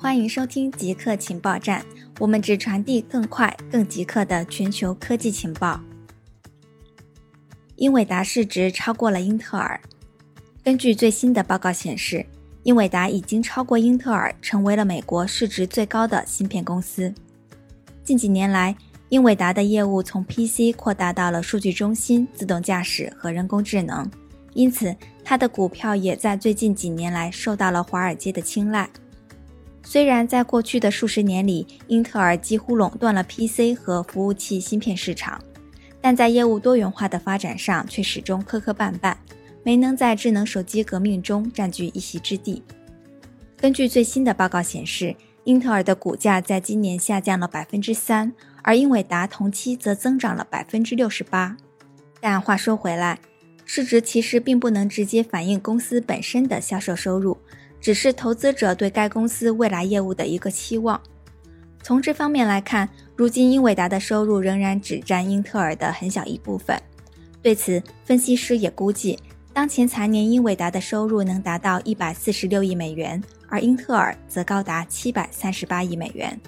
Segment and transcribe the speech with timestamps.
[0.00, 1.84] 欢迎收听极客情报站，
[2.20, 5.80] 我们只传递更快、更极客的全球科技情报。
[7.74, 9.78] 英伟达市值超过了英特尔。
[10.62, 12.24] 根据最新的报告显示，
[12.62, 17.12] 英伟达已经超过英特尔，成为了美国市值最高的芯片公司。
[18.04, 18.76] 近几年来，
[19.08, 24.08] 英伟达的业务从 PC 扩大到了数据中心、自动驾驶和人工智能，
[24.54, 24.94] 因此
[25.24, 28.88] 它的股票也在最近几年来受到了华尔街的青睐。
[29.90, 35.42] 虽然在过去的数十年里，英特尔几乎垄断了 PC 和服务器芯片市场，
[35.98, 39.16] 但在业务多元化的发展上却始终磕磕绊绊，
[39.62, 42.62] 没能在智能手机革命中占据一席之地。
[43.56, 51.56] 根据最新的报告显示，英特尔的股价在今年下降了百分之三，而英伟达同期则增长了百分之六十八。
[52.20, 53.18] 但话说回来，
[53.64, 57.38] 市值其实并不能直接反映公司本身的销售收入。
[57.80, 61.00] 只是投资者对该公司未来业务的一个期望。
[61.82, 66.76] 从这方面来看，如今英伟达的收入仍然只占英特尔的很小一部分。
[67.40, 69.18] 对此，分析师也估计，
[69.52, 76.38] 当前财年英伟达的收入能达到一百四十六亿美元，而英特尔则高达七百三十八亿美元。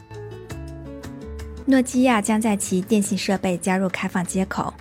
[1.65, 4.75] 诺基亚将在其电信设备加入开放接口。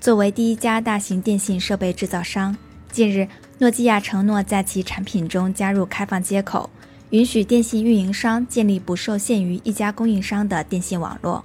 [0.00, 2.56] 作为第一家大型电信设备制造商，
[2.92, 3.26] 近日。
[3.58, 6.68] 诺基亚承诺在其产品中加入开放接口，
[7.08, 11.42] 允许电信运营商建立不受限于一家供应商的电信网络。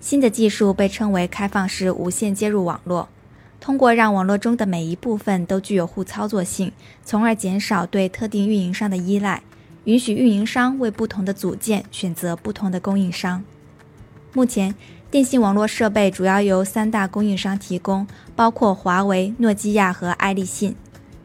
[0.00, 3.10] 新的技术被称为开放式无线接入网络，
[3.60, 6.72] 通过让网络中的每一部分都具有互操作性，
[7.04, 9.42] 从而减少对特定运营商的依赖，
[9.84, 13.44] 允许运营商为不同的组件选择不同的供应商。
[14.32, 14.74] 目前，
[15.10, 20.74] 电信网络设备主要由三大供应商提供，包括华为、诺基亚和爱立信。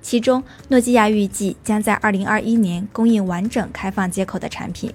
[0.03, 4.93] 其中，诺基亚预计将在2021年供应完整开放接口的产品。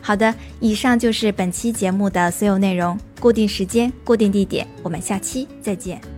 [0.00, 2.96] 好的，以上就是本期节目的所有内容。
[3.18, 6.13] 固定时间，固定地点，我们下期再见。